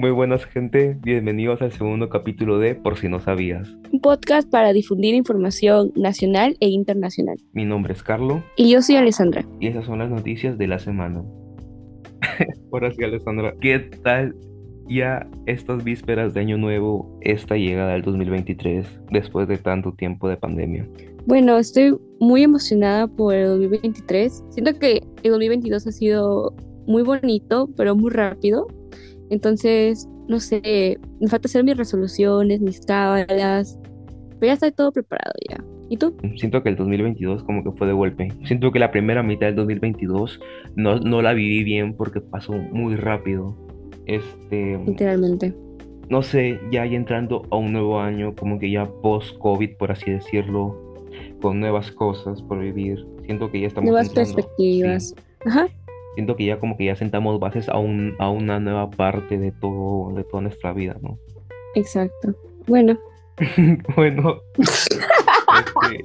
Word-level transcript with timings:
Muy 0.00 0.12
buenas 0.12 0.46
gente, 0.46 0.96
bienvenidos 1.02 1.60
al 1.60 1.72
segundo 1.72 2.08
capítulo 2.08 2.58
de 2.58 2.74
Por 2.74 2.96
si 2.96 3.10
no 3.10 3.20
sabías. 3.20 3.68
Un 3.92 4.00
podcast 4.00 4.50
para 4.50 4.72
difundir 4.72 5.14
información 5.14 5.92
nacional 5.94 6.56
e 6.60 6.70
internacional. 6.70 7.36
Mi 7.52 7.66
nombre 7.66 7.92
es 7.92 8.02
Carlo. 8.02 8.42
Y 8.56 8.70
yo 8.70 8.80
soy 8.80 8.96
Alessandra. 8.96 9.44
Y 9.60 9.66
esas 9.66 9.84
son 9.84 9.98
las 9.98 10.08
noticias 10.08 10.56
de 10.56 10.68
la 10.68 10.78
semana. 10.78 11.22
Ahora 12.72 12.90
sí, 12.92 13.04
Alessandra, 13.04 13.52
¿qué 13.60 13.78
tal 14.02 14.34
ya 14.88 15.28
estas 15.44 15.84
vísperas 15.84 16.32
de 16.32 16.40
Año 16.40 16.56
Nuevo, 16.56 17.18
esta 17.20 17.56
llegada 17.56 17.92
del 17.92 18.00
2023, 18.00 18.86
después 19.10 19.48
de 19.48 19.58
tanto 19.58 19.92
tiempo 19.92 20.30
de 20.30 20.38
pandemia? 20.38 20.88
Bueno, 21.26 21.58
estoy 21.58 21.94
muy 22.20 22.42
emocionada 22.44 23.06
por 23.06 23.34
el 23.34 23.48
2023. 23.48 24.44
Siento 24.48 24.78
que 24.78 25.02
el 25.22 25.30
2022 25.32 25.86
ha 25.86 25.92
sido 25.92 26.54
muy 26.86 27.02
bonito, 27.02 27.68
pero 27.76 27.94
muy 27.94 28.10
rápido. 28.10 28.66
Entonces, 29.30 30.08
no 30.28 30.40
sé, 30.40 30.98
me 31.20 31.28
falta 31.28 31.48
hacer 31.48 31.64
mis 31.64 31.76
resoluciones, 31.76 32.60
mis 32.60 32.80
cábalas, 32.80 33.78
pero 34.38 34.48
ya 34.48 34.52
está 34.52 34.70
todo 34.70 34.92
preparado 34.92 35.32
ya. 35.48 35.64
¿Y 35.88 35.96
tú? 35.96 36.14
Siento 36.36 36.62
que 36.62 36.68
el 36.68 36.76
2022 36.76 37.42
como 37.44 37.64
que 37.64 37.72
fue 37.72 37.86
de 37.88 37.92
golpe. 37.92 38.28
Siento 38.44 38.70
que 38.70 38.78
la 38.78 38.92
primera 38.92 39.22
mitad 39.24 39.46
del 39.46 39.56
2022 39.56 40.40
no, 40.76 41.00
no 41.00 41.20
la 41.20 41.32
viví 41.32 41.64
bien 41.64 41.94
porque 41.94 42.20
pasó 42.20 42.52
muy 42.52 42.94
rápido. 42.94 43.56
Este... 44.06 44.78
Literalmente. 44.86 45.52
No 46.08 46.22
sé, 46.22 46.60
ya, 46.70 46.86
ya 46.86 46.96
entrando 46.96 47.42
a 47.50 47.56
un 47.56 47.72
nuevo 47.72 48.00
año, 48.00 48.34
como 48.34 48.58
que 48.58 48.70
ya 48.70 48.86
post-COVID, 49.02 49.76
por 49.78 49.92
así 49.92 50.10
decirlo, 50.10 50.96
con 51.40 51.60
nuevas 51.60 51.90
cosas 51.92 52.42
por 52.42 52.60
vivir. 52.60 53.04
Siento 53.24 53.50
que 53.50 53.60
ya 53.60 53.66
estamos... 53.68 53.90
Nuevas 53.90 54.10
perspectivas. 54.10 55.14
Ajá 55.44 55.68
siento 56.20 56.36
que 56.36 56.44
ya 56.44 56.58
como 56.58 56.76
que 56.76 56.84
ya 56.84 56.96
sentamos 56.96 57.40
bases 57.40 57.70
a, 57.70 57.78
un, 57.78 58.14
a 58.18 58.28
una 58.28 58.60
nueva 58.60 58.90
parte 58.90 59.38
de 59.38 59.52
todo, 59.52 60.12
de 60.14 60.22
toda 60.22 60.42
nuestra 60.42 60.74
vida, 60.74 60.94
¿no? 61.00 61.18
Exacto. 61.74 62.34
Bueno. 62.66 62.98
bueno. 63.96 64.42
Este, 64.58 66.04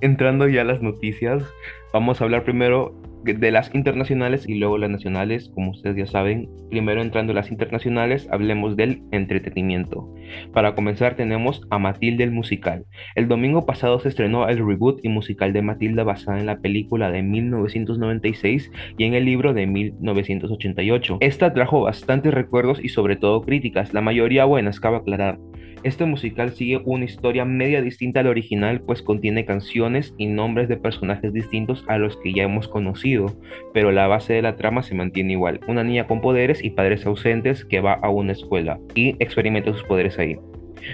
entrando 0.00 0.48
ya 0.48 0.62
a 0.62 0.64
las 0.64 0.82
noticias, 0.82 1.44
vamos 1.92 2.20
a 2.20 2.24
hablar 2.24 2.42
primero 2.42 2.92
de 3.24 3.50
las 3.50 3.74
internacionales 3.74 4.48
y 4.48 4.54
luego 4.54 4.78
las 4.78 4.90
nacionales, 4.90 5.50
como 5.54 5.70
ustedes 5.70 5.96
ya 5.96 6.06
saben. 6.06 6.48
Primero 6.70 7.02
entrando 7.02 7.32
las 7.32 7.50
internacionales, 7.50 8.28
hablemos 8.30 8.76
del 8.76 9.02
entretenimiento. 9.10 10.12
Para 10.52 10.74
comenzar 10.74 11.16
tenemos 11.16 11.66
a 11.70 11.78
Matilde 11.78 12.24
el 12.24 12.30
musical. 12.30 12.86
El 13.14 13.28
domingo 13.28 13.66
pasado 13.66 13.98
se 14.00 14.08
estrenó 14.08 14.48
el 14.48 14.64
reboot 14.64 15.04
y 15.04 15.08
musical 15.08 15.52
de 15.52 15.62
Matilda 15.62 16.04
basada 16.04 16.38
en 16.38 16.46
la 16.46 16.58
película 16.58 17.10
de 17.10 17.22
1996 17.22 18.70
y 18.96 19.04
en 19.04 19.14
el 19.14 19.24
libro 19.24 19.52
de 19.52 19.66
1988. 19.66 21.18
Esta 21.20 21.52
trajo 21.52 21.82
bastantes 21.82 22.32
recuerdos 22.32 22.82
y 22.82 22.88
sobre 22.88 23.16
todo 23.16 23.42
críticas, 23.42 23.92
la 23.92 24.00
mayoría 24.00 24.44
buenas, 24.44 24.80
cabe 24.80 24.98
aclarar. 24.98 25.38
Este 25.82 26.04
musical 26.04 26.50
sigue 26.50 26.82
una 26.84 27.06
historia 27.06 27.46
media 27.46 27.80
distinta 27.80 28.20
al 28.20 28.26
original, 28.26 28.82
pues 28.82 29.00
contiene 29.00 29.46
canciones 29.46 30.14
y 30.18 30.26
nombres 30.26 30.68
de 30.68 30.76
personajes 30.76 31.32
distintos 31.32 31.84
a 31.88 31.96
los 31.96 32.18
que 32.18 32.34
ya 32.34 32.42
hemos 32.42 32.68
conocido, 32.68 33.34
pero 33.72 33.90
la 33.90 34.06
base 34.06 34.34
de 34.34 34.42
la 34.42 34.56
trama 34.56 34.82
se 34.82 34.94
mantiene 34.94 35.32
igual. 35.32 35.60
Una 35.68 35.82
niña 35.82 36.06
con 36.06 36.20
poderes 36.20 36.62
y 36.62 36.70
padres 36.70 37.06
ausentes 37.06 37.64
que 37.64 37.80
va 37.80 37.94
a 37.94 38.10
una 38.10 38.32
escuela 38.32 38.78
y 38.94 39.16
experimenta 39.20 39.72
sus 39.72 39.84
poderes 39.84 40.18
ahí. 40.18 40.36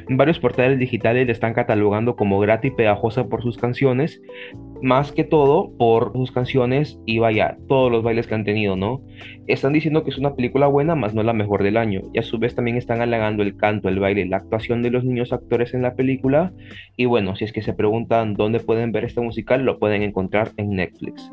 Varios 0.08 0.38
portales 0.38 0.78
digitales 0.78 1.26
le 1.26 1.32
están 1.32 1.54
catalogando 1.54 2.16
como 2.16 2.38
grata 2.40 2.66
y 2.66 2.70
pegajosa 2.70 3.28
por 3.28 3.42
sus 3.42 3.56
canciones, 3.56 4.20
más 4.82 5.12
que 5.12 5.24
todo 5.24 5.70
por 5.78 6.12
sus 6.12 6.32
canciones 6.32 7.00
y 7.06 7.18
vaya, 7.18 7.56
todos 7.68 7.90
los 7.90 8.02
bailes 8.02 8.26
que 8.26 8.34
han 8.34 8.44
tenido, 8.44 8.76
¿no? 8.76 9.00
Están 9.46 9.72
diciendo 9.72 10.04
que 10.04 10.10
es 10.10 10.18
una 10.18 10.34
película 10.34 10.66
buena, 10.66 10.94
más 10.94 11.14
no 11.14 11.22
la 11.22 11.32
mejor 11.32 11.62
del 11.62 11.76
año, 11.76 12.02
y 12.12 12.18
a 12.18 12.22
su 12.22 12.38
vez 12.38 12.54
también 12.54 12.76
están 12.76 13.00
halagando 13.00 13.42
el 13.42 13.56
canto, 13.56 13.88
el 13.88 14.00
baile, 14.00 14.26
la 14.26 14.38
actuación 14.38 14.82
de 14.82 14.90
los 14.90 15.04
niños 15.04 15.32
actores 15.32 15.74
en 15.74 15.82
la 15.82 15.94
película, 15.94 16.52
y 16.96 17.06
bueno, 17.06 17.36
si 17.36 17.44
es 17.44 17.52
que 17.52 17.62
se 17.62 17.74
preguntan 17.74 18.34
dónde 18.34 18.60
pueden 18.60 18.92
ver 18.92 19.04
este 19.04 19.20
musical, 19.20 19.64
lo 19.64 19.78
pueden 19.78 20.02
encontrar 20.02 20.52
en 20.56 20.70
Netflix. 20.70 21.30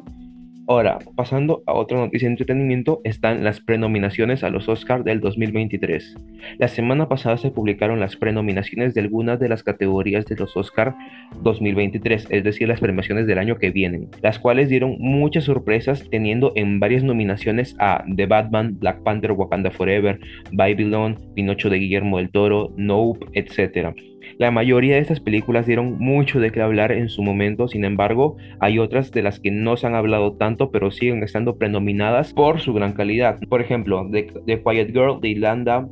Ahora, 0.65 0.99
pasando 1.17 1.61
a 1.67 1.73
otra 1.73 1.97
noticia 1.97 2.27
de 2.27 2.33
entretenimiento, 2.33 3.01
están 3.03 3.43
las 3.43 3.59
prenominaciones 3.59 4.45
a 4.45 4.49
los 4.49 4.69
Oscars 4.69 5.03
del 5.03 5.19
2023. 5.19 6.15
La 6.57 6.69
semana 6.69 7.09
pasada 7.09 7.35
se 7.35 7.51
publicaron 7.51 7.99
las 7.99 8.15
prenominaciones 8.15 8.93
de 8.93 9.01
algunas 9.01 9.41
de 9.41 9.49
las 9.49 9.61
categorías 9.61 10.25
de 10.25 10.37
los 10.37 10.55
Oscars 10.55 10.95
2023, 11.41 12.27
es 12.29 12.43
decir, 12.45 12.69
las 12.69 12.79
premiaciones 12.79 13.27
del 13.27 13.39
año 13.39 13.57
que 13.57 13.71
vienen, 13.71 14.07
las 14.21 14.39
cuales 14.39 14.69
dieron 14.69 14.95
muchas 14.99 15.43
sorpresas 15.43 16.09
teniendo 16.09 16.53
en 16.55 16.79
varias 16.79 17.03
nominaciones 17.03 17.75
a 17.79 18.05
The 18.15 18.25
Batman, 18.25 18.79
Black 18.79 19.03
Panther, 19.03 19.33
Wakanda 19.33 19.69
Forever, 19.69 20.17
Babylon, 20.53 21.17
Pinocho 21.35 21.69
de 21.69 21.79
Guillermo 21.79 22.19
del 22.19 22.31
Toro, 22.31 22.73
Nope, 22.77 23.25
etc. 23.33 23.93
La 24.37 24.51
mayoría 24.51 24.95
de 24.95 25.01
estas 25.01 25.19
películas 25.19 25.65
dieron 25.65 25.97
mucho 25.99 26.39
de 26.39 26.51
qué 26.51 26.61
hablar 26.61 26.91
en 26.91 27.09
su 27.09 27.21
momento, 27.21 27.67
sin 27.67 27.85
embargo, 27.85 28.37
hay 28.59 28.79
otras 28.79 29.11
de 29.11 29.21
las 29.21 29.39
que 29.39 29.51
no 29.51 29.77
se 29.77 29.87
han 29.87 29.95
hablado 29.95 30.33
tanto, 30.33 30.71
pero 30.71 30.91
siguen 30.91 31.23
estando 31.23 31.57
prenominadas 31.57 32.33
por 32.33 32.59
su 32.59 32.73
gran 32.73 32.93
calidad. 32.93 33.39
Por 33.49 33.61
ejemplo, 33.61 34.07
The, 34.11 34.27
The 34.45 34.61
Quiet 34.61 34.91
Girl 34.91 35.19
de 35.21 35.29
Irlanda, 35.29 35.87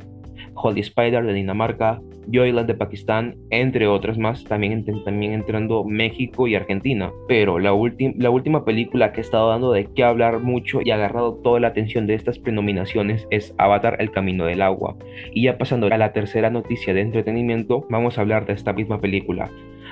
Holy 0.54 0.82
Spider 0.82 1.26
de 1.26 1.34
Dinamarca, 1.34 2.02
Joyland 2.32 2.68
de 2.68 2.74
Pakistán, 2.74 3.36
entre 3.50 3.88
otras 3.88 4.18
más, 4.18 4.44
también, 4.44 4.86
también 5.04 5.34
entrando 5.34 5.84
México 5.84 6.48
y 6.48 6.56
Argentina. 6.56 7.12
Pero 7.28 7.60
la, 7.60 7.72
la 8.18 8.30
última 8.30 8.66
película 8.66 9.12
que 9.12 9.22
ha 9.22 9.24
estado 9.24 9.50
dando 9.50 9.72
de 9.72 9.88
qué 9.96 10.04
hablar 10.04 10.40
mucho 10.40 10.80
y 10.84 10.92
ha 10.92 10.96
agarrado 10.96 11.36
toda 11.36 11.60
la 11.60 11.68
atención 11.68 12.08
de 12.08 12.16
estas 12.16 12.40
prenominaciones 12.40 13.28
es 13.30 13.54
Avatar 13.58 13.98
El 14.00 14.12
Camino 14.12 14.46
del 14.46 14.62
Agua. 14.62 14.96
Y 15.34 15.44
ya 15.44 15.58
pasando 15.58 15.88
a 15.88 15.98
la 15.98 16.14
tercera 16.14 16.50
noticia 16.50 16.94
de 16.94 17.02
entretenimiento, 17.02 17.86
vamos 17.90 18.18
a 18.18 18.22
hablar 18.22 18.46
de 18.46 18.54
esta 18.54 18.74
misma 18.74 19.00
película. 19.00 19.50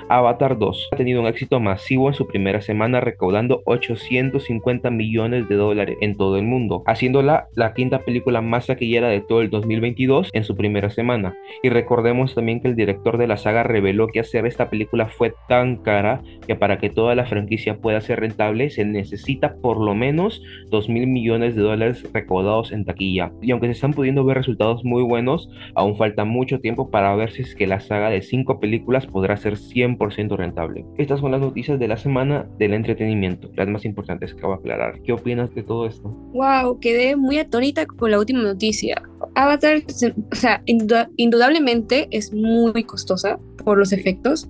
Avatar 0.08 0.58
2 0.58 0.88
ha 0.90 0.96
tenido 0.96 1.20
un 1.20 1.28
éxito 1.28 1.60
masivo 1.60 2.08
en 2.08 2.14
su 2.14 2.26
primera 2.26 2.60
semana 2.60 3.00
recaudando 3.00 3.62
850 3.66 4.90
millones 4.90 5.48
de 5.48 5.54
dólares 5.54 5.98
en 6.00 6.16
todo 6.16 6.36
el 6.36 6.42
mundo, 6.42 6.82
haciéndola 6.86 7.46
la 7.54 7.74
quinta 7.74 8.00
película 8.00 8.40
más 8.40 8.66
taquillera 8.66 9.08
de 9.08 9.20
todo 9.20 9.40
el 9.40 9.50
2022 9.50 10.30
en 10.32 10.42
su 10.42 10.56
primera 10.56 10.90
semana. 10.90 11.36
Y 11.62 11.68
recordemos 11.68 12.29
también 12.34 12.60
que 12.60 12.68
el 12.68 12.76
director 12.76 13.18
de 13.18 13.26
la 13.26 13.36
saga 13.36 13.62
reveló 13.62 14.08
que 14.08 14.20
hacer 14.20 14.46
esta 14.46 14.70
película 14.70 15.06
fue 15.08 15.34
tan 15.48 15.76
cara 15.76 16.22
que 16.46 16.56
para 16.56 16.78
que 16.78 16.90
toda 16.90 17.14
la 17.14 17.26
franquicia 17.26 17.78
pueda 17.78 18.00
ser 18.00 18.20
rentable 18.20 18.70
se 18.70 18.84
necesita 18.84 19.54
por 19.56 19.78
lo 19.80 19.94
menos 19.94 20.42
2 20.70 20.88
mil 20.88 21.06
millones 21.06 21.54
de 21.54 21.62
dólares 21.62 22.04
recaudados 22.12 22.72
en 22.72 22.84
taquilla. 22.84 23.32
Y 23.40 23.50
aunque 23.50 23.66
se 23.66 23.72
están 23.72 23.92
pudiendo 23.92 24.24
ver 24.24 24.36
resultados 24.36 24.84
muy 24.84 25.02
buenos, 25.02 25.48
aún 25.74 25.96
falta 25.96 26.24
mucho 26.24 26.60
tiempo 26.60 26.90
para 26.90 27.14
ver 27.14 27.32
si 27.32 27.42
es 27.42 27.54
que 27.54 27.66
la 27.66 27.80
saga 27.80 28.10
de 28.10 28.22
5 28.22 28.60
películas 28.60 29.06
podrá 29.06 29.36
ser 29.36 29.54
100% 29.54 30.36
rentable. 30.36 30.84
Estas 30.98 31.20
son 31.20 31.32
las 31.32 31.40
noticias 31.40 31.78
de 31.78 31.88
la 31.88 31.96
semana 31.96 32.48
del 32.58 32.74
entretenimiento, 32.74 33.50
las 33.56 33.68
más 33.68 33.84
importantes 33.84 34.34
que 34.34 34.42
voy 34.42 34.52
a 34.52 34.56
aclarar. 34.56 35.00
¿Qué 35.02 35.12
opinas 35.12 35.54
de 35.54 35.62
todo 35.62 35.86
esto? 35.86 36.08
Wow, 36.32 36.78
quedé 36.80 37.16
muy 37.16 37.38
atónita 37.38 37.86
con 37.86 38.10
la 38.10 38.18
última 38.18 38.42
noticia. 38.42 39.02
Avatar, 39.34 39.82
o 39.86 40.34
sea, 40.34 40.62
indudablemente 40.66 42.08
es 42.10 42.32
muy 42.32 42.84
costosa 42.84 43.38
por 43.64 43.78
los 43.78 43.92
efectos. 43.92 44.48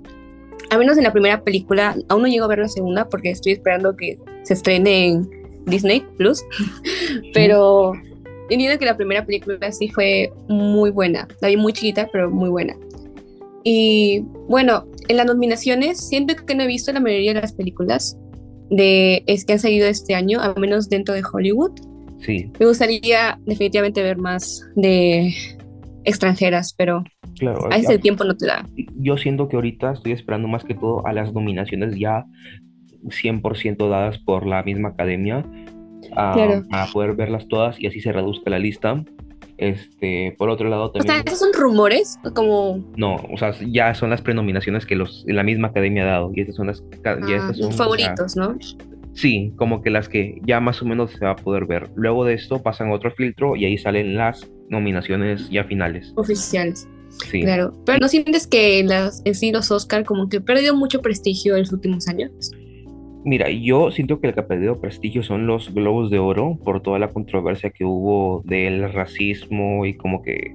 Al 0.71 0.78
menos 0.78 0.98
en 0.98 1.04
la 1.04 1.12
primera 1.12 1.43
película, 1.43 1.97
aún 2.09 2.22
no 2.22 2.28
llego 2.28 2.44
a 2.44 2.48
ver 2.48 2.60
la 2.60 2.69
segunda 2.69 3.09
porque 3.09 3.31
estoy 3.31 3.53
esperando 3.53 3.97
que 3.97 4.19
se 4.43 4.54
estrene 4.54 5.09
en 5.09 5.31
Disney 5.66 6.04
Plus. 6.16 6.43
pero 7.34 7.93
entiendo 8.50 8.78
que 8.78 8.84
la 8.84 8.97
primera 8.97 9.25
película 9.25 9.72
sí 9.72 9.88
fue 9.88 10.32
muy 10.49 10.91
buena. 10.91 11.26
La 11.41 11.49
vi 11.49 11.56
muy 11.56 11.72
chiquita, 11.72 12.09
pero 12.12 12.31
muy 12.31 12.50
buena. 12.50 12.76
Y 13.65 14.25
bueno, 14.49 14.87
en 15.09 15.16
las 15.16 15.26
nominaciones 15.26 16.00
siento 16.00 16.34
que 16.37 16.54
no 16.54 16.62
he 16.62 16.66
visto 16.66 16.93
la 16.93 17.00
mayoría 17.00 17.34
de 17.34 17.41
las 17.41 17.53
películas 17.53 18.16
de, 18.70 19.22
es 19.26 19.44
que 19.44 19.54
han 19.54 19.59
salido 19.59 19.87
este 19.87 20.15
año, 20.15 20.41
al 20.41 20.59
menos 20.59 20.88
dentro 20.88 21.14
de 21.14 21.23
Hollywood. 21.31 21.73
Sí. 22.20 22.50
Me 22.58 22.67
gustaría 22.67 23.38
definitivamente 23.44 24.02
ver 24.02 24.19
más 24.19 24.62
de 24.76 25.34
extranjeras, 26.05 26.75
pero 26.76 27.05
claro, 27.40 27.66
a 27.66 27.69
veces 27.69 27.90
el 27.90 28.00
tiempo 28.00 28.25
no 28.25 28.37
te 28.37 28.46
da. 28.46 28.66
Yo 28.96 29.16
siento 29.16 29.48
que 29.48 29.56
ahorita 29.56 29.92
estoy 29.92 30.12
esperando 30.12 30.46
más 30.46 30.64
que 30.64 30.75
todo 30.75 31.06
a 31.06 31.12
las 31.12 31.32
nominaciones 31.32 31.98
ya 31.98 32.25
100% 33.02 33.88
dadas 33.88 34.19
por 34.19 34.46
la 34.46 34.62
misma 34.62 34.90
academia, 34.90 35.44
a, 36.16 36.62
a 36.70 36.87
poder 36.92 37.16
verlas 37.16 37.48
todas 37.48 37.81
y 37.81 37.87
así 37.87 38.00
se 38.00 38.12
reduzca 38.12 38.50
la 38.50 38.58
lista 38.58 39.02
este, 39.60 40.34
por 40.38 40.48
otro 40.48 40.70
lado 40.70 40.90
también... 40.90 41.10
O 41.10 41.14
sea, 41.14 41.22
¿esos 41.26 41.38
son 41.38 41.52
rumores? 41.52 42.19
Como... 42.34 42.82
No, 42.96 43.16
o 43.31 43.37
sea, 43.37 43.52
ya 43.60 43.94
son 43.94 44.08
las 44.08 44.22
prenominaciones 44.22 44.86
que 44.86 44.96
los, 44.96 45.22
la 45.28 45.43
misma 45.43 45.69
academia 45.69 46.04
ha 46.04 46.06
dado. 46.06 46.32
Y 46.34 46.40
estas 46.40 46.56
son 46.56 46.69
las... 46.69 46.82
Ah, 47.04 47.52
son, 47.52 47.70
favoritos, 47.75 48.36
¿no? 48.36 48.56
Sí, 49.12 49.52
como 49.56 49.82
que 49.82 49.90
las 49.90 50.08
que 50.08 50.40
ya 50.46 50.60
más 50.60 50.81
o 50.81 50.86
menos 50.86 51.10
se 51.10 51.26
va 51.26 51.32
a 51.32 51.36
poder 51.36 51.66
ver. 51.66 51.90
Luego 51.94 52.25
de 52.25 52.34
esto 52.34 52.62
pasan 52.62 52.90
otro 52.90 53.10
filtro 53.10 53.54
y 53.54 53.66
ahí 53.66 53.76
salen 53.76 54.16
las 54.16 54.50
nominaciones 54.70 55.50
ya 55.50 55.64
finales. 55.64 56.14
Oficiales. 56.16 56.88
Sí. 57.30 57.42
Claro. 57.42 57.72
Pero 57.84 57.98
¿no 57.98 58.08
sientes 58.08 58.46
que 58.46 58.82
las, 58.84 59.22
en 59.24 59.34
sí 59.34 59.52
los 59.52 59.70
Oscar 59.70 60.04
como 60.04 60.28
que 60.28 60.40
perdió 60.40 60.74
mucho 60.74 61.02
prestigio 61.02 61.54
en 61.54 61.62
los 61.62 61.72
últimos 61.72 62.08
años? 62.08 62.52
Mira, 63.24 63.50
yo 63.50 63.90
siento 63.90 64.18
que 64.20 64.28
el 64.28 64.34
que 64.34 64.40
ha 64.40 64.46
perdido 64.46 64.80
prestigio 64.80 65.22
son 65.22 65.46
los 65.46 65.72
Globos 65.74 66.10
de 66.10 66.18
Oro 66.18 66.58
por 66.64 66.82
toda 66.82 66.98
la 66.98 67.08
controversia 67.08 67.70
que 67.70 67.84
hubo 67.84 68.42
del 68.46 68.90
racismo 68.92 69.84
y 69.84 69.94
como 69.94 70.22
que 70.22 70.54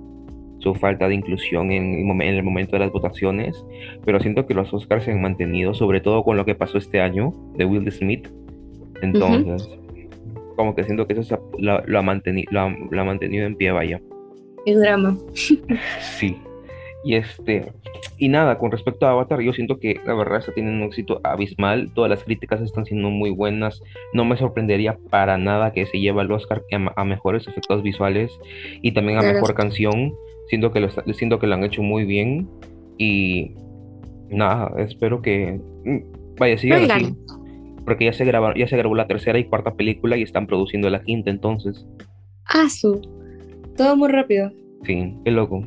su 0.59 0.73
falta 0.73 1.07
de 1.07 1.13
inclusión 1.13 1.71
en, 1.71 2.09
en 2.09 2.21
el 2.21 2.41
momento 2.41 2.71
de 2.71 2.79
las 2.79 2.91
votaciones, 2.91 3.63
pero 4.03 4.19
siento 4.19 4.47
que 4.47 4.55
los 4.55 4.73
Oscars 4.73 5.03
se 5.03 5.11
han 5.11 5.21
mantenido, 5.21 5.75
sobre 5.75 6.01
todo 6.01 6.23
con 6.23 6.37
lo 6.37 6.45
que 6.45 6.55
pasó 6.55 6.79
este 6.79 7.01
año 7.01 7.33
de 7.55 7.65
Will 7.65 7.91
Smith. 7.91 8.27
Entonces, 9.03 9.69
como 10.55 10.73
que 10.73 10.83
siento 10.83 11.05
que 11.05 11.13
eso 11.13 11.51
lo, 11.59 11.99
ha 11.99 12.01
mantenido, 12.01 12.51
lo, 12.51 12.61
ha, 12.61 13.03
mantenido 13.03 13.45
en 13.45 13.55
pie, 13.55 13.71
vaya. 13.71 14.01
El 14.65 14.79
drama. 14.79 15.17
Sí. 15.33 16.37
Y 17.03 17.13
este, 17.13 17.71
y 18.17 18.29
nada, 18.29 18.57
con 18.57 18.71
respecto 18.71 19.05
a 19.05 19.11
Avatar, 19.11 19.41
yo 19.41 19.53
siento 19.53 19.79
que 19.79 19.99
la 20.05 20.13
verdad 20.13 20.39
está 20.39 20.53
teniendo 20.53 20.83
un 20.83 20.87
éxito 20.87 21.19
abismal. 21.23 21.91
Todas 21.93 22.09
las 22.09 22.23
críticas 22.23 22.61
están 22.61 22.85
siendo 22.85 23.09
muy 23.09 23.29
buenas. 23.29 23.81
No 24.13 24.25
me 24.25 24.37
sorprendería 24.37 24.97
para 25.09 25.37
nada 25.37 25.71
que 25.73 25.85
se 25.85 25.99
lleve 25.99 26.21
al 26.21 26.31
Oscar 26.31 26.63
a, 26.95 27.03
mejores 27.03 27.47
efectos 27.47 27.83
visuales 27.83 28.31
y 28.81 28.93
también 28.93 29.19
a 29.19 29.21
mejor 29.21 29.53
canción. 29.53 30.13
Siento 30.47 30.71
que, 30.71 30.79
lo, 30.79 30.89
siento 31.13 31.39
que 31.39 31.47
lo 31.47 31.55
han 31.55 31.63
hecho 31.63 31.83
muy 31.83 32.05
bien. 32.05 32.49
Y 32.97 33.51
nada, 34.29 34.71
espero 34.77 35.21
que. 35.21 35.59
Mm, 35.83 36.37
vaya, 36.39 36.57
sigan 36.57 36.89
así. 36.89 37.15
Porque 37.85 38.05
ya 38.05 38.13
se, 38.13 38.25
grabó, 38.25 38.53
ya 38.55 38.67
se 38.67 38.77
grabó 38.77 38.95
la 38.95 39.07
tercera 39.07 39.37
y 39.37 39.43
cuarta 39.43 39.75
película 39.75 40.17
y 40.17 40.23
están 40.23 40.47
produciendo 40.47 40.89
la 40.89 41.03
quinta, 41.03 41.29
entonces. 41.29 41.85
Ah, 42.45 42.67
su. 42.69 42.99
Todo 43.75 43.97
muy 43.97 44.09
rápido. 44.09 44.51
Sí, 44.83 45.15
qué 45.23 45.31
loco. 45.31 45.63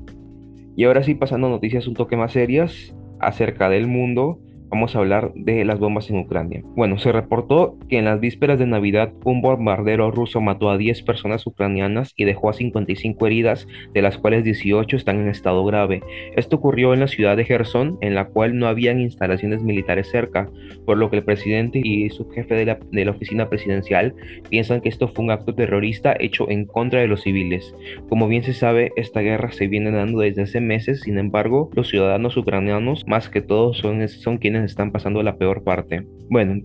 Y 0.76 0.84
ahora 0.84 1.02
sí, 1.02 1.14
pasando 1.14 1.48
a 1.48 1.50
noticias 1.50 1.86
un 1.86 1.94
toque 1.94 2.16
más 2.16 2.32
serias 2.32 2.94
acerca 3.20 3.68
del 3.68 3.86
mundo, 3.86 4.40
vamos 4.70 4.94
a 4.94 4.98
hablar 4.98 5.32
de 5.34 5.64
las 5.64 5.78
bombas 5.78 6.10
en 6.10 6.18
Ucrania. 6.18 6.62
Bueno, 6.76 6.98
se 6.98 7.12
reportó 7.12 7.76
que 7.88 7.98
en 7.98 8.04
las 8.04 8.20
vísperas 8.20 8.58
de 8.58 8.66
Navidad 8.66 9.12
un 9.24 9.40
bombardero 9.40 10.10
ruso 10.10 10.40
mató 10.40 10.70
a 10.70 10.78
10 10.78 11.02
personas 11.02 11.46
ucranianas 11.46 12.12
y 12.16 12.24
dejó 12.24 12.50
a 12.50 12.52
55 12.52 13.26
heridas, 13.26 13.66
de 13.92 14.02
las 14.02 14.18
cuales 14.18 14.44
18 14.44 14.96
están 14.96 15.20
en 15.20 15.28
estado 15.28 15.64
grave. 15.64 16.02
Esto 16.36 16.56
ocurrió 16.56 16.94
en 16.94 17.00
la 17.00 17.08
ciudad 17.08 17.36
de 17.36 17.44
Gerson, 17.44 17.98
en 18.00 18.14
la 18.14 18.26
cual 18.26 18.58
no 18.58 18.66
habían 18.66 19.00
instalaciones 19.00 19.62
militares 19.62 20.08
cerca, 20.10 20.50
por 20.84 20.98
lo 20.98 21.10
que 21.10 21.16
el 21.16 21.24
presidente 21.24 21.80
y 21.82 22.08
su 22.10 22.28
jefe 22.30 22.54
de 22.54 22.66
la, 22.66 23.10
oficina 23.10 23.48
presidencial 23.48 24.14
piensan 24.50 24.80
que 24.80 24.90
esto 24.90 25.08
fue 25.08 25.24
un 25.24 25.30
acto 25.30 25.54
terrorista 25.54 26.14
hecho 26.18 26.48
en 26.50 26.66
contra 26.66 27.00
de 27.00 27.08
los 27.08 27.22
civiles. 27.22 27.74
Como 28.08 28.28
bien 28.28 28.42
se 28.42 28.52
sabe, 28.52 28.92
esta 28.96 29.20
guerra 29.20 29.50
se 29.50 29.66
viene 29.66 29.90
dando 29.90 30.20
desde 30.20 30.42
hace 30.42 30.60
meses, 30.60 31.00
sin 31.00 31.18
embargo, 31.18 31.70
los 31.74 31.88
ciudadanos 31.88 32.36
ucranianos, 32.36 33.06
más 33.06 33.28
que 33.28 33.40
todos, 33.40 33.78
son 33.78 34.38
quienes 34.38 34.57
están 34.64 34.92
pasando 34.92 35.22
la 35.22 35.36
peor 35.36 35.64
parte. 35.64 36.06
Bueno, 36.30 36.62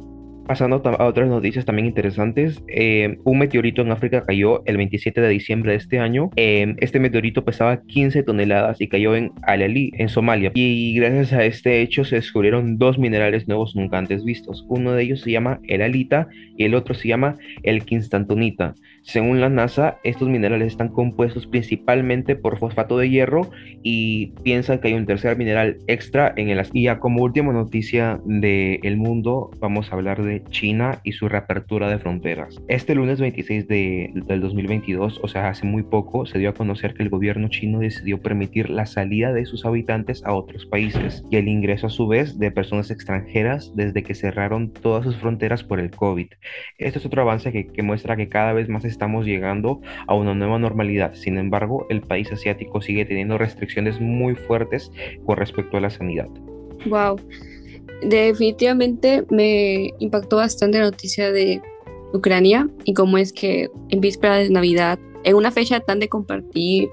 Pasando 0.48 0.82
a 0.84 1.06
otras 1.06 1.30
noticias 1.30 1.64
también 1.64 1.86
interesantes, 1.86 2.62
eh, 2.68 3.18
un 3.24 3.40
meteorito 3.40 3.82
en 3.82 3.92
África 3.92 4.26
cayó 4.26 4.62
el 4.66 4.76
27 4.76 5.22
de 5.22 5.30
diciembre 5.30 5.72
de 5.72 5.78
este 5.78 6.00
año. 6.00 6.32
Eh, 6.36 6.76
este 6.80 7.00
meteorito 7.00 7.46
pesaba 7.46 7.82
15 7.82 8.24
toneladas 8.24 8.82
y 8.82 8.90
cayó 8.90 9.16
en 9.16 9.32
Al-Ali, 9.44 9.94
en 9.98 10.10
Somalia. 10.10 10.52
Y 10.54 10.94
gracias 10.96 11.32
a 11.32 11.46
este 11.46 11.82
hecho 11.82 12.04
se 12.04 12.18
descubrieron 12.18 12.78
dos 12.78 13.00
minerales 13.00 13.48
nuevos 13.48 13.74
nunca 13.74 13.98
antes 13.98 14.26
vistos. 14.26 14.66
Uno 14.68 14.92
de 14.92 15.04
ellos 15.04 15.22
se 15.22 15.32
llama 15.32 15.62
el 15.64 15.82
alita 15.82 16.28
y 16.58 16.66
el 16.66 16.76
otro 16.76 16.94
se 16.94 17.08
llama 17.08 17.38
el 17.64 17.86
quinstantonita. 17.86 18.76
Según 19.04 19.42
la 19.42 19.50
NASA, 19.50 20.00
estos 20.06 20.30
minerales 20.30 20.70
están 20.70 20.88
compuestos 20.88 21.46
principalmente 21.46 22.38
por 22.38 22.58
fosfato 22.58 22.98
de 22.98 23.10
hierro 23.10 23.52
y 23.84 24.28
piensan 24.44 24.80
que 24.80 24.88
hay 24.88 24.94
un 24.94 25.06
tercer 25.06 25.38
mineral 25.38 25.78
extra 25.88 26.34
en 26.38 26.50
el... 26.50 26.64
Y 26.72 26.84
ya 26.84 27.00
como 27.00 27.22
última 27.22 27.52
noticia 27.52 28.22
del 28.24 28.98
mundo, 28.98 29.52
vamos 29.60 29.92
a 29.92 29.96
hablar 29.96 30.24
de 30.24 30.42
China 30.46 31.02
y 31.04 31.12
su 31.12 31.28
reapertura 31.28 31.90
de 31.90 32.00
fronteras. 32.00 32.62
Este 32.70 32.96
lunes 32.96 33.20
26 33.20 33.68
de, 33.68 34.12
del 34.26 34.40
2022, 34.40 35.20
o 35.22 35.28
sea, 35.28 35.50
hace 35.50 35.66
muy 35.66 35.84
poco, 35.84 36.26
se 36.26 36.40
dio 36.40 36.50
a 36.50 36.54
conocer 36.54 36.94
que 36.94 37.04
el 37.04 37.10
gobierno 37.10 37.50
chino 37.50 37.80
decidió 37.80 38.22
permitir 38.22 38.70
la 38.70 38.86
salida 38.86 39.34
de 39.34 39.46
sus 39.46 39.66
habitantes 39.66 40.24
a 40.24 40.34
otros 40.34 40.66
países 40.66 41.26
y 41.30 41.36
el 41.36 41.50
ingreso 41.50 41.88
a 41.88 41.90
su 41.90 42.08
vez 42.08 42.40
de 42.40 42.52
personas 42.52 42.90
extranjeras 42.90 43.74
desde 43.76 44.02
que 44.04 44.16
cerraron 44.16 44.72
todas 44.72 45.04
sus 45.04 45.18
fronteras 45.18 45.62
por 45.62 45.82
el 45.82 45.92
COVID. 45.92 46.28
Este 46.78 47.00
es 47.00 47.06
otro 47.06 47.22
avance 47.22 47.52
que, 47.52 47.68
que 47.68 47.84
muestra 47.84 48.16
que 48.16 48.30
cada 48.30 48.54
vez 48.54 48.70
más 48.70 48.86
estamos 48.94 49.26
llegando 49.26 49.82
a 50.08 50.16
una 50.16 50.34
nueva 50.34 50.58
normalidad. 50.58 51.14
Sin 51.16 51.38
embargo, 51.38 51.86
el 51.90 52.02
país 52.02 52.32
asiático 52.32 52.82
sigue 52.82 53.06
teniendo 53.06 53.38
restricciones 53.38 54.00
muy 54.00 54.36
fuertes 54.36 54.92
con 55.26 55.38
respecto 55.38 55.78
a 55.78 55.82
la 55.82 55.90
sanidad. 55.90 56.30
Wow 56.86 57.20
definitivamente 58.04 59.26
me 59.30 59.94
impactó 60.00 60.38
bastante 60.38 60.80
la 60.80 60.86
noticia 60.86 61.32
de 61.32 61.62
Ucrania 62.14 62.70
y 62.84 62.94
cómo 62.94 63.18
es 63.18 63.34
que 63.34 63.70
en 63.90 64.02
víspera 64.02 64.38
de 64.38 64.50
Navidad, 64.50 65.00
en 65.24 65.36
una 65.36 65.52
fecha 65.52 65.80
tan 65.80 66.00
de 66.00 66.10
compartir 66.10 66.90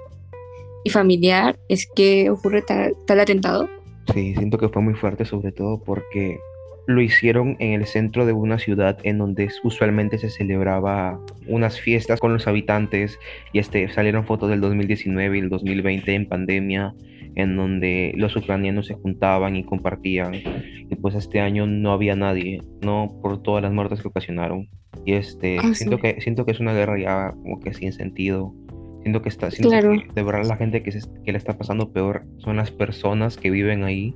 y 0.85 0.91
familiar, 0.91 1.59
es 1.69 1.87
que 1.95 2.31
ocurre 2.31 2.63
tal, 2.63 3.21
atentado. 3.21 3.69
Sí, 4.15 4.35
siento 4.35 4.57
que 4.59 4.69
fue 4.69 4.83
muy 4.83 4.95
fuerte, 4.95 5.25
sobre 5.25 5.53
todo 5.53 5.83
porque 5.83 6.39
lo 6.95 7.03
hicieron 7.03 7.57
en 7.59 7.73
el 7.81 7.87
centro 7.87 8.27
de 8.27 8.33
una 8.33 8.59
ciudad 8.59 8.99
en 9.03 9.19
donde 9.19 9.49
usualmente 9.63 10.19
se 10.19 10.31
celebraba 10.31 11.21
unas 11.47 11.81
fiestas 11.81 12.21
con 12.21 12.33
los 12.33 12.47
habitantes 12.47 13.19
y 13.53 13.59
este 13.59 13.89
salieron 13.89 14.25
fotos 14.25 14.51
del 14.51 14.61
2019 14.61 15.37
y 15.37 15.41
el 15.41 15.49
2020 15.49 16.15
en 16.15 16.29
pandemia 16.29 16.95
en 17.37 17.57
donde 17.57 18.13
los 18.17 18.37
ucranianos 18.37 18.87
se 18.87 18.95
juntaban 18.95 19.57
y 19.57 19.65
compartían. 19.65 20.35
Y 20.35 20.95
pues 20.97 21.15
este 21.15 21.41
año 21.41 21.67
no 21.67 21.93
había 21.93 22.17
nadie, 22.17 22.63
no 22.83 23.19
por 23.23 23.43
todas 23.43 23.63
las 23.63 23.73
muertes 23.73 24.03
que 24.03 24.09
ocasionaron. 24.09 24.69
Y 25.05 25.15
este, 25.15 25.59
ah, 25.59 25.75
siento, 25.75 25.99
que, 25.99 26.21
siento 26.21 26.45
que 26.45 26.53
es 26.53 26.61
una 26.61 26.73
guerra 26.73 26.99
ya 26.99 27.31
como 27.43 27.61
que 27.61 27.73
sin 27.73 27.93
sentido. 27.93 28.55
Siento 29.03 29.23
que 29.23 29.31
está, 29.31 29.51
siento 29.51 29.71
que 29.71 30.09
de 30.15 30.23
verdad 30.23 30.45
la 30.47 30.57
gente 30.57 30.83
que, 30.83 30.93
se, 30.93 31.01
que 31.25 31.33
le 31.33 31.39
está 31.39 31.57
pasando 31.57 31.93
peor 31.93 32.27
son 32.39 32.57
las 32.57 32.71
personas 32.71 33.37
que 33.37 33.51
viven 33.51 33.85
ahí. 33.85 34.15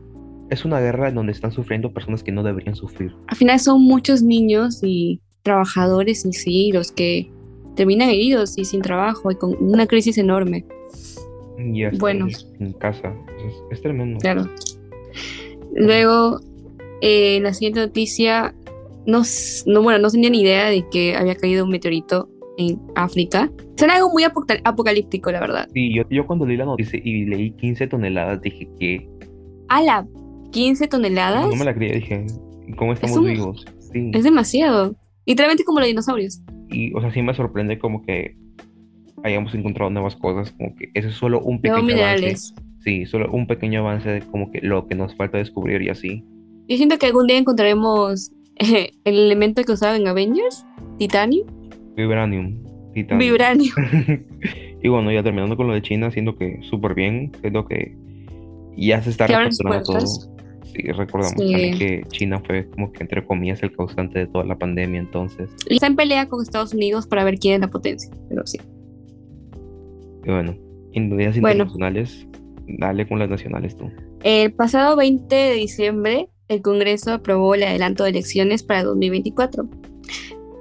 Es 0.51 0.65
una 0.65 0.81
guerra 0.81 1.09
en 1.09 1.15
donde 1.15 1.33
están 1.33 1.53
sufriendo 1.53 1.93
personas 1.93 2.23
que 2.23 2.33
no 2.33 2.43
deberían 2.43 2.77
sufrir. 2.77 3.15
Al 3.29 3.37
final 3.37 3.59
son 3.61 3.83
muchos 3.83 4.23
niños 4.23 4.81
y 4.83 5.21
trabajadores 5.43 6.25
en 6.25 6.33
sí 6.33 6.71
los 6.73 6.93
que 6.93 7.31
terminan 7.77 8.09
heridos 8.09 8.59
y 8.59 8.65
sin 8.65 8.83
trabajo 8.83 9.31
y 9.31 9.37
con 9.37 9.57
una 9.61 9.87
crisis 9.87 10.19
enorme. 10.19 10.65
Y 11.59 11.85
bueno. 11.99 12.27
en 12.59 12.73
casa. 12.75 13.15
Es, 13.71 13.81
tremendo. 13.81 14.19
Claro. 14.21 14.49
Luego, 15.75 16.41
eh, 17.01 17.41
la 17.41 17.53
siguiente 17.53 17.81
noticia, 17.81 18.55
no, 19.07 19.23
no, 19.67 19.83
bueno, 19.83 19.99
no 19.99 20.11
tenía 20.11 20.31
ni 20.31 20.43
idea 20.43 20.69
de 20.69 20.87
que 20.89 21.17
había 21.17 21.37
caído 21.37 21.65
un 21.65 21.71
meteorito 21.71 22.29
en 22.59 22.81
África. 22.95 23.51
Suena 23.77 23.97
algo 23.97 24.11
muy 24.11 24.25
apocalíptico, 24.25 25.31
la 25.33 25.41
verdad. 25.41 25.69
Sí, 25.73 25.95
yo, 25.95 26.03
yo 26.11 26.27
cuando 26.27 26.47
leí 26.47 26.57
la 26.57 26.65
noticia 26.65 27.01
y 27.03 27.25
leí 27.25 27.51
15 27.53 27.89
toneladas, 27.89 28.41
dije 28.41 28.69
que... 28.79 29.09
¿Ala? 29.69 30.07
¿15 30.55 30.89
toneladas? 30.89 31.49
No 31.49 31.57
me 31.57 31.65
la 31.65 31.75
creía, 31.75 31.95
dije, 31.95 32.27
¿cómo 32.77 32.93
estamos 32.93 33.25
vivos? 33.25 33.65
Sí. 33.93 34.11
Es 34.15 34.25
demasiado. 34.25 34.95
Literalmente 35.27 35.65
como 35.65 35.81
los 35.81 35.89
dinosaurios. 35.89 36.41
Y, 36.71 36.95
o 36.95 37.01
sea, 37.01 37.13
sí 37.13 37.23
me 37.23 37.35
sorprende 37.35 37.79
como 37.79 38.03
que 38.03 38.37
hayamos 39.25 39.55
encontrado 39.55 39.91
nuevas 39.91 40.17
cosas, 40.17 40.53
como 40.53 40.75
que 40.77 40.91
eso 40.95 41.09
es 41.09 41.15
solo 41.15 41.41
un 41.41 41.61
pequeño 41.61 41.95
avance. 41.95 42.55
Sí, 42.81 43.07
solo 43.07 43.31
un 43.33 43.47
pequeño 43.47 43.81
avance 43.81 44.09
de 44.09 44.21
como 44.21 44.51
que 44.53 44.61
lo 44.61 44.87
que 44.87 44.95
nos 44.95 45.17
falta 45.17 45.39
descubrir 45.39 45.83
y 45.83 45.89
así. 45.89 46.25
Yo 46.69 46.77
siento 46.77 46.99
que 46.99 47.07
algún 47.07 47.27
día 47.27 47.39
encontraremos 47.39 48.31
el 48.57 48.91
elemento 49.05 49.63
que 49.65 49.73
usaban 49.73 50.03
en 50.03 50.09
Avengers, 50.09 50.67
Titanium. 50.99 51.47
Vibranium. 51.97 52.63
Titanium. 52.93 53.19
Vibranium. 53.19 53.75
y 54.83 54.89
bueno, 54.89 55.11
ya 55.11 55.23
terminando 55.23 55.57
con 55.57 55.67
lo 55.67 55.75
de 55.75 55.83
China, 55.83 56.11
siento 56.11 56.37
que 56.37 56.61
súper 56.63 56.95
bien, 56.95 57.33
siento 57.41 57.67
que 57.67 57.97
ya 58.77 59.03
se 59.03 59.11
está 59.11 59.27
reestructurando 59.27 59.85
todo. 59.85 60.34
Sí, 60.65 60.83
recordamos 60.93 61.37
también 61.37 61.79
que 61.79 62.03
China 62.09 62.43
fue 62.45 62.69
como 62.71 62.93
que 62.93 63.03
entre 63.03 63.25
comillas 63.25 63.63
el 63.63 63.75
causante 63.77 64.21
de 64.21 64.27
toda 64.27 64.45
la 64.45 64.57
pandemia 64.57 65.01
entonces. 65.01 65.51
Y 65.69 65.75
está 65.75 65.87
en 65.87 65.97
pelea 65.97 66.27
con 66.29 66.43
Estados 66.43 66.75
Unidos 66.75 67.07
para 67.07 67.25
ver 67.25 67.39
quién 67.39 67.55
es 67.55 67.61
la 67.61 67.69
potencia, 67.69 68.11
pero 68.29 68.47
sí. 68.47 68.59
Y 70.25 70.31
bueno, 70.31 70.57
industrias 70.93 71.37
internacionales, 71.37 72.27
dale 72.67 73.07
con 73.07 73.19
las 73.19 73.29
nacionales 73.29 73.77
tú. 73.77 73.91
El 74.23 74.53
pasado 74.53 74.97
20 74.97 75.35
de 75.35 75.55
diciembre, 75.55 76.29
el 76.49 76.63
Congreso 76.63 77.13
aprobó 77.13 77.55
el 77.55 77.63
adelanto 77.63 78.05
de 78.05 78.11
elecciones 78.11 78.63
para 78.63 78.85
2024. 78.85 79.69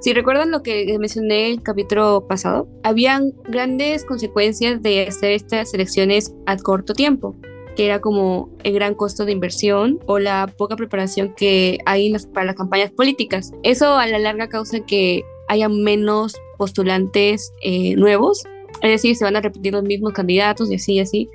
Si 0.02 0.12
recuerdan 0.12 0.52
lo 0.52 0.64
que 0.64 0.98
mencioné 1.00 1.50
el 1.50 1.64
capítulo 1.64 2.28
pasado, 2.28 2.68
habían 2.84 3.32
grandes 3.48 4.04
consecuencias 4.04 4.82
de 4.82 5.08
hacer 5.08 5.32
estas 5.32 5.74
elecciones 5.74 6.36
a 6.46 6.58
corto 6.58 6.94
tiempo, 6.94 7.38
que 7.76 7.86
era 7.86 8.02
como 8.02 8.50
el 8.64 8.74
gran 8.74 8.96
costo 8.96 9.26
de 9.26 9.32
inversión 9.32 10.00
o 10.06 10.20
la 10.20 10.48
poca 10.58 10.76
preparación 10.76 11.34
que 11.36 11.80
hay 11.86 12.14
para 12.34 12.48
las 12.48 12.56
campañas 12.56 12.92
políticas. 12.92 13.52
Eso 13.64 13.98
a 13.98 14.08
la 14.08 14.20
larga 14.20 14.50
causa 14.50 14.80
que 14.82 15.24
haya 15.48 15.70
menos 15.70 16.36
postulantes 16.58 17.52
eh, 17.64 17.96
nuevos 17.96 18.44
es 18.84 18.90
decir, 18.90 19.16
se 19.16 19.24
van 19.24 19.38
a 19.38 19.42
repetir 19.42 19.74
los 19.74 19.84
mismos 19.84 20.12
candidatos 20.12 20.70
y 20.70 20.76
así 20.76 20.94
y 20.96 21.00
así. 21.00 21.30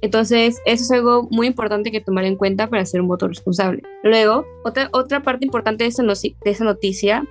Entonces, 0.00 0.60
eso 0.64 0.82
es 0.82 0.90
algo 0.90 1.28
muy 1.30 1.46
importante 1.46 1.92
que 1.92 2.00
tomar 2.00 2.24
en 2.24 2.36
cuenta 2.36 2.68
para 2.68 2.84
ser 2.86 3.02
un 3.02 3.08
voto 3.08 3.28
responsable. 3.28 3.82
Luego, 4.02 4.46
otra, 4.64 4.88
otra 4.92 5.22
parte 5.22 5.44
importante 5.44 5.84
de 5.84 5.88
esa, 5.88 6.02
de 6.02 6.34
esa 6.44 6.64
noticia 6.64 7.24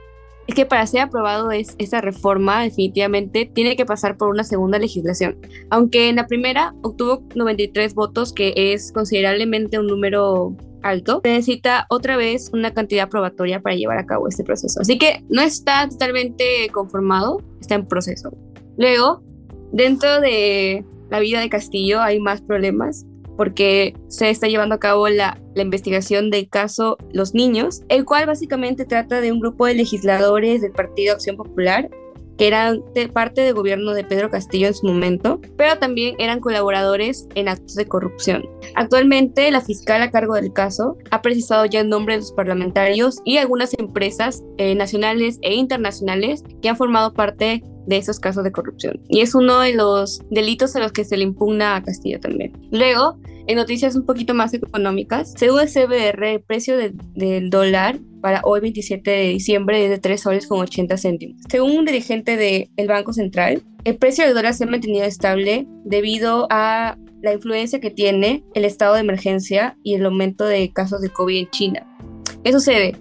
es 0.47 0.55
que 0.55 0.65
para 0.65 0.85
ser 0.87 1.01
aprobado 1.01 1.51
es, 1.51 1.75
esa 1.77 2.01
reforma 2.01 2.63
definitivamente 2.63 3.49
tiene 3.53 3.75
que 3.75 3.85
pasar 3.85 4.17
por 4.17 4.29
una 4.29 4.43
segunda 4.43 4.79
legislación. 4.79 5.37
Aunque 5.69 6.09
en 6.09 6.17
la 6.17 6.27
primera 6.27 6.73
obtuvo 6.81 7.23
93 7.35 7.93
votos, 7.93 8.33
que 8.33 8.53
es 8.55 8.91
considerablemente 8.91 9.79
un 9.79 9.87
número 9.87 10.55
alto, 10.81 11.21
se 11.23 11.29
necesita 11.29 11.85
otra 11.89 12.17
vez 12.17 12.49
una 12.53 12.73
cantidad 12.73 13.07
probatoria 13.07 13.61
para 13.61 13.75
llevar 13.75 13.99
a 13.99 14.05
cabo 14.05 14.27
este 14.27 14.43
proceso. 14.43 14.81
Así 14.81 14.97
que 14.97 15.23
no 15.29 15.41
está 15.41 15.87
totalmente 15.87 16.69
conformado, 16.71 17.41
está 17.59 17.75
en 17.75 17.85
proceso. 17.85 18.31
Luego, 18.77 19.23
dentro 19.71 20.19
de 20.19 20.83
la 21.09 21.19
vida 21.19 21.39
de 21.39 21.49
Castillo 21.49 22.01
hay 22.01 22.19
más 22.19 22.41
problemas 22.41 23.05
porque 23.41 23.95
se 24.07 24.29
está 24.29 24.45
llevando 24.45 24.75
a 24.75 24.79
cabo 24.79 25.09
la, 25.09 25.35
investigación 25.55 26.29
del 26.29 26.47
caso 26.47 26.95
Los 27.11 27.33
Niños, 27.33 27.81
el 27.89 28.05
cual 28.05 28.27
básicamente 28.27 28.85
trata 28.85 29.19
de 29.19 29.31
un 29.31 29.39
grupo 29.39 29.65
de 29.65 29.73
legisladores 29.73 30.61
del 30.61 30.71
Partido 30.73 31.15
Acción 31.15 31.37
Popular 31.37 31.89
que 32.37 32.45
eran 32.45 32.83
parte 33.13 33.41
del 33.41 33.55
gobierno 33.55 33.95
de 33.95 34.03
Pedro 34.03 34.29
Castillo 34.29 34.67
en 34.67 34.75
su 34.75 34.85
momento, 34.85 35.41
pero 35.57 35.77
también 35.79 36.15
eran 36.19 36.39
colaboradores 36.39 37.27
en 37.33 37.47
actos 37.49 37.73
de 37.75 37.87
corrupción. 37.87 38.47
Actualmente, 38.75 39.49
la 39.49 39.61
fiscal 39.61 40.03
a 40.03 40.11
cargo 40.11 40.35
del 40.35 40.53
caso 40.53 40.97
ha 41.09 41.23
precisado 41.23 41.65
ya 41.65 41.79
el 41.79 41.89
nombre 41.89 42.13
de 42.13 42.19
los 42.21 42.33
parlamentarios 42.33 43.21
y 43.25 43.37
algunas 43.37 43.73
empresas 43.77 44.43
eh, 44.57 44.75
nacionales 44.75 45.39
e 45.41 45.55
internacionales 45.55 46.43
que 46.61 46.69
han 46.69 46.77
formado 46.77 47.11
parte 47.11 47.63
de 47.85 47.97
esos 47.97 48.19
casos 48.19 48.43
de 48.43 48.51
corrupción. 48.51 48.99
Y 49.09 49.21
es 49.21 49.35
uno 49.35 49.59
de 49.59 49.73
los 49.73 50.21
delitos 50.29 50.75
a 50.75 50.79
los 50.79 50.91
que 50.91 51.05
se 51.05 51.17
le 51.17 51.23
impugna 51.23 51.75
a 51.75 51.83
Castillo 51.83 52.19
también. 52.19 52.53
Luego, 52.71 53.17
en 53.47 53.55
noticias 53.55 53.95
un 53.95 54.05
poquito 54.05 54.33
más 54.33 54.53
económicas, 54.53 55.33
según 55.35 55.61
el 55.61 55.69
CBR, 55.69 56.23
el 56.25 56.41
precio 56.41 56.77
del 56.77 57.49
dólar 57.49 57.99
para 58.21 58.41
hoy 58.43 58.59
27 58.61 59.09
de 59.09 59.27
diciembre 59.29 59.83
es 59.83 59.89
de 59.89 59.97
3 59.97 60.21
soles 60.21 60.47
con 60.47 60.59
80 60.59 60.97
céntimos. 60.97 61.41
Según 61.49 61.71
un 61.71 61.85
dirigente 61.85 62.37
del 62.37 62.87
Banco 62.87 63.13
Central, 63.13 63.63
el 63.83 63.97
precio 63.97 64.25
del 64.25 64.35
dólar 64.35 64.53
se 64.53 64.65
ha 64.65 64.67
mantenido 64.67 65.05
estable 65.05 65.65
debido 65.83 66.47
a 66.51 66.97
la 67.23 67.33
influencia 67.33 67.79
que 67.79 67.89
tiene 67.89 68.43
el 68.53 68.65
estado 68.65 68.93
de 68.95 69.01
emergencia 69.01 69.75
y 69.83 69.95
el 69.95 70.05
aumento 70.05 70.45
de 70.45 70.71
casos 70.71 71.01
de 71.01 71.09
COVID 71.09 71.39
en 71.39 71.49
China. 71.49 71.97
¿Qué 72.43 72.51
sucede? 72.51 72.95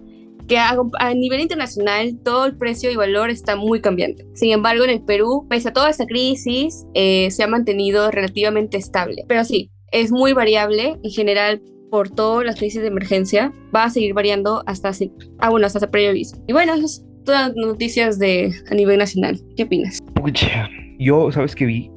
Que 0.50 0.58
a, 0.58 1.14
nivel 1.14 1.40
internacional 1.40 2.18
todo 2.24 2.44
el 2.44 2.56
precio 2.56 2.90
y 2.90 2.96
valor 2.96 3.30
está 3.30 3.54
muy 3.54 3.80
cambiante. 3.80 4.26
Sin 4.34 4.50
embargo, 4.50 4.82
en 4.82 4.90
el 4.90 5.00
Perú, 5.00 5.46
pese 5.48 5.68
a 5.68 5.72
toda 5.72 5.88
esta 5.88 6.06
crisis, 6.06 6.84
eh, 6.94 7.30
se 7.30 7.44
ha 7.44 7.46
mantenido 7.46 8.10
relativamente 8.10 8.76
estable. 8.76 9.22
Pero 9.28 9.44
sí, 9.44 9.70
es 9.92 10.10
muy 10.10 10.32
variable 10.32 10.98
en 11.04 11.10
general 11.12 11.62
por 11.88 12.10
todas 12.10 12.44
las 12.44 12.56
crisis 12.56 12.80
de 12.80 12.88
emergencia. 12.88 13.52
Va 13.72 13.84
a 13.84 13.90
seguir 13.90 14.12
variando 14.12 14.64
hasta, 14.66 14.90
ah, 15.38 15.50
bueno, 15.50 15.68
hasta 15.68 15.88
previsto. 15.88 16.42
Y 16.48 16.52
bueno, 16.52 16.74
esas 16.74 16.96
son 16.96 17.24
todas 17.24 17.54
noticias 17.54 18.18
de, 18.18 18.52
a 18.68 18.74
nivel 18.74 18.98
nacional. 18.98 19.40
¿Qué 19.56 19.62
opinas? 19.62 20.00
Pucha, 20.16 20.68
yo, 20.98 21.30
¿sabes 21.30 21.54
qué 21.54 21.66
vi? 21.66 21.92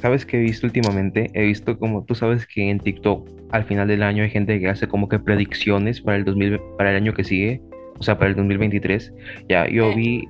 ¿Sabes 0.00 0.24
qué 0.24 0.36
he 0.36 0.42
visto 0.42 0.64
últimamente? 0.64 1.28
He 1.34 1.42
visto 1.42 1.76
como, 1.76 2.04
tú 2.04 2.14
sabes 2.14 2.46
que 2.46 2.70
en 2.70 2.78
TikTok 2.78 3.28
al 3.50 3.64
final 3.64 3.88
del 3.88 4.04
año 4.04 4.22
hay 4.22 4.30
gente 4.30 4.60
que 4.60 4.68
hace 4.68 4.86
como 4.86 5.08
que 5.08 5.18
predicciones 5.18 6.00
para 6.00 6.18
el 6.18 6.24
2000, 6.24 6.60
para 6.78 6.90
el 6.90 6.96
año 6.96 7.12
que 7.12 7.24
sigue 7.24 7.60
o 7.98 8.02
sea, 8.02 8.18
para 8.18 8.30
el 8.30 8.36
2023, 8.36 9.12
ya 9.48 9.68
yo 9.68 9.94
vi 9.94 10.26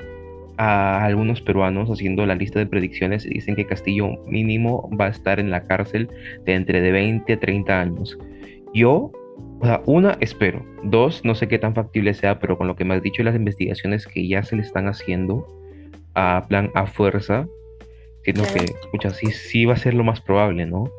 a 0.59 1.05
algunos 1.05 1.41
peruanos 1.41 1.91
haciendo 1.91 2.25
la 2.25 2.35
lista 2.35 2.59
de 2.59 2.67
predicciones 2.67 3.27
y 3.27 3.31
dicen 3.31 3.57
que 3.57 3.67
Castillo 3.67 4.17
mínimo 4.27 4.91
va 4.99 5.07
a 5.07 5.11
estar 5.11 5.39
en 5.39 5.51
la 5.51 5.63
cárcel 5.63 6.09
de 6.45 6.55
entre 6.55 6.81
de 6.81 6.93
20 6.93 7.33
a 7.33 7.41
30 7.41 7.81
años. 7.81 8.19
Yo, 8.73 9.11
o 9.61 9.65
sea, 9.65 9.83
una, 9.87 10.17
espero. 10.21 10.65
Dos, 10.85 11.25
no 11.25 11.35
sé 11.35 11.49
qué 11.49 11.59
tan 11.59 11.75
factible 11.75 12.15
sea, 12.15 12.39
pero 12.39 12.57
con 12.57 12.67
lo 12.67 12.77
que 12.77 12.85
me 12.85 12.95
has 12.95 13.03
dicho 13.03 13.23
las 13.23 13.37
investigaciones 13.37 14.07
que 14.07 14.27
ya 14.27 14.43
se 14.43 14.57
le 14.57 14.63
están 14.63 14.89
haciendo 14.89 15.47
a 16.15 16.47
plan 16.49 16.71
a 16.75 16.87
fuerza, 16.87 17.47
siento 18.23 18.43
que, 18.53 18.65
escucha, 18.65 19.11
sí, 19.11 19.27
sí 19.27 19.67
va 19.67 19.75
a 19.75 19.79
ser 19.79 19.95
lo 19.95 20.05
más 20.05 20.21
probable, 20.21 20.67
¿no? 20.67 20.91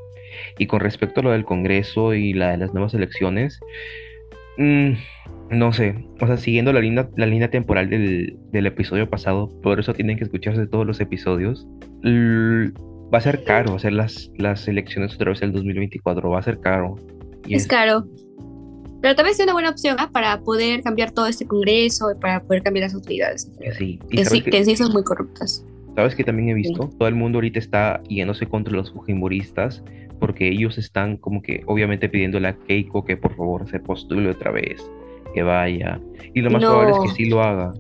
Y 0.60 0.68
con 0.68 0.80
respecto 0.80 1.22
a 1.22 1.24
lo 1.24 1.32
del 1.32 1.46
Congreso 1.46 2.14
y 2.14 2.34
la 2.34 2.52
de 2.52 2.58
las 2.58 2.74
nuevas 2.74 2.94
elecciones, 2.94 3.60
mmm, 4.58 4.94
no 5.50 5.72
sé, 5.72 6.06
o 6.20 6.28
sea, 6.28 6.38
siguiendo 6.38 6.74
la 6.74 6.82
línea, 6.82 7.10
la 7.16 7.26
línea 7.26 7.50
temporal 7.50 7.90
del, 7.90 8.66
episodio 8.66 9.10
pasado, 9.10 9.50
por 9.62 9.80
eso 9.80 9.94
tienen 9.94 10.18
que 10.18 10.26
escucharse 10.26 10.68
todos 10.68 10.86
los 10.86 11.00
episodios. 11.00 11.68
va 12.04 13.18
a 13.18 13.22
ser 13.22 13.44
caro 13.44 13.76
hacer 13.76 13.94
las, 13.94 14.32
las 14.38 14.68
elecciones 14.68 15.16
otra 15.16 15.32
vez 15.32 15.42
el 15.42 15.54
2024, 15.54 16.30
va 16.30 16.40
a 16.40 16.44
ser 16.44 16.60
caro. 16.60 16.96
es, 17.48 17.68
caro. 17.68 18.06
Pero 19.02 19.16
también 19.16 19.36
es 19.36 19.44
una 19.44 19.54
buena 19.54 19.70
opción 19.70 19.96
¿ah? 20.00 20.10
para 20.12 20.42
poder 20.42 20.82
cambiar 20.82 21.12
todo 21.12 21.28
este 21.28 21.46
congreso 21.46 22.12
y 22.12 22.20
para 22.20 22.42
poder 22.44 22.64
cambiar 22.64 22.86
las 22.86 22.96
autoridades. 22.96 23.50
Sí, 23.78 24.00
que, 24.10 24.26
sí, 24.26 24.42
que, 24.42 24.66
sí 24.66 24.76
son 24.76 24.92
muy 24.92 25.04
corruptas. 25.04 25.66
¿Sabes 25.96 26.16
que 26.16 26.24
también 26.24 26.50
he 26.50 26.54
visto? 26.54 26.90
Todo 26.98 27.08
el 27.08 27.16
mundo 27.16 27.38
ahorita 27.38 27.60
está 27.60 28.02
yéndose 28.10 28.48
contra 28.48 28.74
los 28.74 28.92
fujimoristas 28.92 29.84
porque 30.20 30.48
ellos 30.48 30.78
están 30.78 31.18
como 31.18 31.42
que 31.42 31.64
obviamente 31.66 32.10
pidiéndole 32.10 32.48
a 32.48 32.56
Keiko 32.56 33.06
que 33.06 33.18
por 33.18 33.36
favor 33.36 33.70
se 33.70 33.80
postule 33.80 34.30
otra 34.30 34.52
vez 34.52 34.90
que 35.34 35.44
vaya. 35.44 36.00
Y 36.34 36.42
lo 36.42 36.50
más 36.50 36.62
probable 36.62 36.92
es 36.92 37.00
que 37.00 37.16
sí 37.16 37.30
lo 37.30 37.42
haga. 37.42 37.74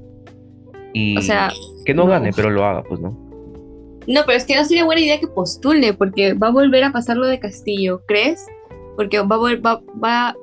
Y 0.94 1.16
que 1.86 1.94
no, 1.94 2.08
gane, 2.08 2.32
pero 2.36 2.50
lo 2.50 2.66
haga, 2.66 2.84
pues 2.84 3.00
no. 3.00 3.10
No, 4.08 4.22
pero 4.26 4.38
es 4.38 4.46
que 4.46 4.56
no 4.56 4.64
sería 4.64 4.86
buena 4.86 5.02
idea 5.02 5.20
que 5.20 5.28
postule, 5.28 5.94
porque 5.94 6.34
va 6.34 6.48
a 6.48 6.52
volver 6.52 6.84
a 6.84 6.92
pasar 6.92 7.18
lo 7.18 7.28
de 7.28 7.40
Castillo, 7.40 8.02
¿crees? 8.08 8.46
Porque 8.96 9.20
va 9.20 9.36
a, 9.36 9.38
volver, 9.38 9.66
va, 9.66 9.82
va, 10.04 10.36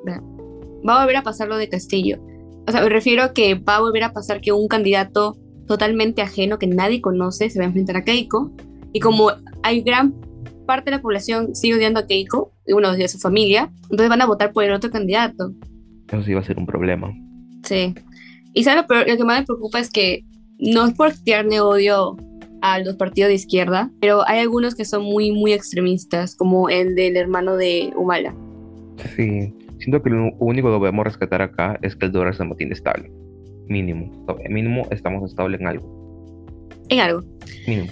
va 0.87 0.97
a 0.97 1.01
volver 1.01 1.17
a 1.17 1.23
pasar 1.23 1.49
lo 1.49 1.57
de 1.57 1.69
Castillo. 1.69 2.19
O 2.67 2.73
sea, 2.73 2.83
me 2.83 2.89
refiero 2.89 3.23
a 3.23 3.33
que 3.33 3.55
va 3.55 3.77
a 3.77 3.81
volver 3.81 4.05
a 4.05 4.13
pasar 4.13 4.41
que 4.41 4.53
un 4.53 4.69
candidato 4.69 5.37
totalmente 5.67 6.23
ajeno 6.23 6.59
que 6.59 6.67
nadie 6.67 7.01
conoce 7.01 7.51
se 7.51 7.59
va 7.59 7.65
a 7.65 7.69
enfrentar 7.69 7.97
a 7.97 8.05
Keiko. 8.05 8.51
Y 8.93 9.01
como 9.01 9.31
hay 9.63 9.83
gran 9.83 10.15
parte 10.65 10.91
de 10.91 10.97
la 10.97 11.03
población 11.03 11.55
sigue 11.55 11.77
odiando 11.77 12.01
a 12.01 12.07
Keiko, 12.07 12.53
y 12.67 12.73
uno 12.73 12.93
de 12.93 13.09
su 13.09 13.19
familia, 13.19 13.71
entonces 13.83 14.09
van 14.09 14.23
a 14.23 14.27
votar 14.27 14.53
por 14.53 14.65
el 14.65 14.73
otro 14.73 14.91
candidato. 14.91 15.53
Eso 16.09 16.23
sí 16.23 16.35
va 16.35 16.41
a 16.41 16.45
ser 16.45 16.59
un 16.59 16.67
problema. 16.67 17.13
Sí. 17.63 17.95
Y 18.53 18.65
¿sabes? 18.65 18.85
Pero 18.89 19.05
lo 19.07 19.17
que 19.17 19.25
más 19.25 19.41
me 19.41 19.47
preocupa 19.47 19.81
es 19.81 19.91
que 19.91 20.25
no 20.59 20.87
es 20.87 20.95
por 20.95 21.13
tirarle 21.13 21.61
odio 21.61 22.17
a 22.63 22.79
los 22.79 22.97
partidos 22.97 23.29
de 23.29 23.35
izquierda, 23.35 23.91
pero 24.01 24.27
hay 24.27 24.41
algunos 24.41 24.75
que 24.75 24.85
son 24.85 25.03
muy, 25.03 25.33
muy 25.33 25.53
extremistas, 25.53 26.35
como 26.35 26.71
el 26.71 26.95
del 26.95 27.17
hermano 27.17 27.57
de 27.57 27.93
Humala. 27.97 28.35
Sí, 29.17 29.53
siento 29.79 30.03
que 30.03 30.11
lo 30.11 30.31
único 30.39 30.69
que 30.69 30.75
debemos 30.75 31.05
rescatar 31.05 31.43
acá 31.43 31.79
es 31.83 31.95
que 31.95 32.07
el 32.07 32.13
dólar 32.13 32.35
se 32.35 32.45
mantiene 32.45 32.73
estable. 32.73 33.13
Mínimo. 33.69 34.11
Mínimo 34.49 34.87
estamos 34.91 35.29
estables 35.29 35.61
en 35.61 35.67
algo. 35.67 36.75
En 36.89 37.01
algo. 37.01 37.23
Mínimo. 37.67 37.89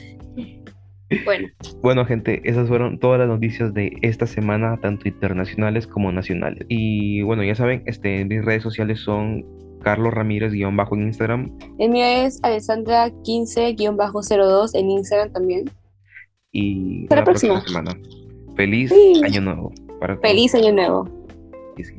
Bueno. 1.24 1.48
Bueno, 1.82 2.04
gente, 2.04 2.40
esas 2.44 2.68
fueron 2.68 2.98
todas 2.98 3.18
las 3.18 3.28
noticias 3.28 3.74
de 3.74 3.96
esta 4.02 4.26
semana, 4.26 4.78
tanto 4.80 5.08
internacionales 5.08 5.86
como 5.86 6.12
nacionales. 6.12 6.64
Y 6.68 7.22
bueno, 7.22 7.42
ya 7.44 7.54
saben, 7.54 7.82
este, 7.86 8.24
mis 8.24 8.44
redes 8.44 8.62
sociales 8.62 9.00
son 9.00 9.44
Carlos 9.82 10.14
Ramírez 10.14 10.52
guion 10.52 10.76
bajo 10.76 10.94
en 10.94 11.02
Instagram. 11.02 11.50
El 11.78 11.90
mío 11.90 12.04
es 12.04 12.38
Alessandra 12.42 13.10
15 13.24 13.74
guion 13.74 13.96
bajo 13.96 14.20
02 14.22 14.74
en 14.74 14.90
Instagram 14.90 15.32
también. 15.32 15.70
Y 16.52 17.04
hasta 17.04 17.16
la 17.16 17.24
próxima. 17.24 17.60
semana. 17.62 17.96
Feliz 18.56 18.92
año 19.24 19.40
nuevo. 19.40 19.72
Feliz 20.20 20.54
año 20.54 20.72
nuevo. 20.72 21.08
Sí, 21.76 21.84
sí, 21.84 21.94